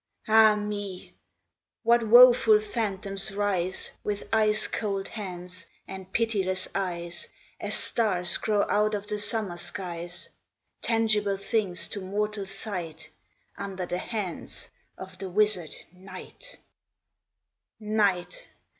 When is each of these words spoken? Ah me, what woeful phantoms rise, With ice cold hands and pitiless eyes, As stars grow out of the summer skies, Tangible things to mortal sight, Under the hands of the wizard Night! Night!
Ah 0.27 0.55
me, 0.55 1.13
what 1.83 2.07
woeful 2.07 2.59
phantoms 2.59 3.35
rise, 3.35 3.91
With 4.03 4.27
ice 4.33 4.65
cold 4.65 5.09
hands 5.09 5.67
and 5.87 6.11
pitiless 6.11 6.67
eyes, 6.73 7.27
As 7.59 7.75
stars 7.75 8.37
grow 8.37 8.65
out 8.67 8.95
of 8.95 9.05
the 9.05 9.19
summer 9.19 9.59
skies, 9.59 10.29
Tangible 10.81 11.37
things 11.37 11.87
to 11.89 12.01
mortal 12.01 12.47
sight, 12.47 13.11
Under 13.59 13.85
the 13.85 13.99
hands 13.99 14.69
of 14.97 15.19
the 15.19 15.29
wizard 15.29 15.75
Night! 15.93 16.57
Night! 17.79 18.47